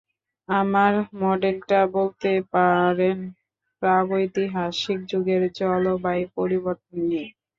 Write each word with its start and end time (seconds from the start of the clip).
আমার 0.49 0.93
মডেলটা 1.21 1.79
বলতে 1.95 2.31
পারেন 2.53 3.17
প্রাগৈতিহাসিক 3.81 4.99
যুগের 5.11 5.41
জলবায়ু 5.59 6.25
পরিবর্তন 6.37 6.95
নিয়ে! 7.01 7.25